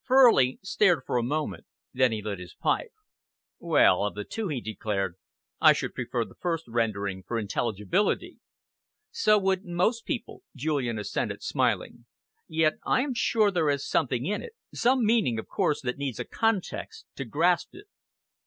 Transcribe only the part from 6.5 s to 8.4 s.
rendering for intelligibility."